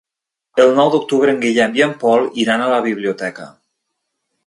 El 0.63 0.73
nou 0.79 0.89
d'octubre 0.95 1.35
en 1.35 1.37
Guillem 1.45 1.77
i 1.81 1.85
en 1.89 1.95
Pol 2.07 2.27
iran 2.47 2.65
a 2.65 2.73
la 2.75 2.83
biblioteca. 2.91 3.51